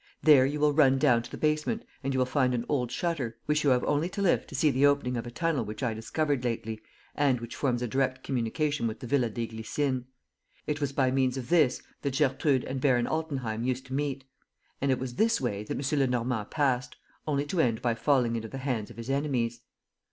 [0.23, 3.37] There you will run down to the basement and you will find an old shutter,
[3.45, 5.93] which you have only to lift to see the opening of a tunnel which I
[5.93, 6.81] discovered lately
[7.13, 10.05] and which forms a direct communication with the Villa des Glycines.
[10.65, 14.23] It was by means of this that Gertrude and Baron Altenheim used to meet.
[14.81, 15.99] And it was this way that M.
[15.99, 16.95] Lenormand passed,
[17.27, 19.61] only to end by falling into the hands of his enemies."